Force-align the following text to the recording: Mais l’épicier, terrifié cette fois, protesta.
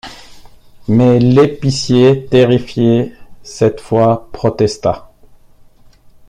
Mais 0.87 1.19
l’épicier, 1.19 2.25
terrifié 2.25 3.13
cette 3.43 3.79
fois, 3.79 4.29
protesta. 4.31 5.11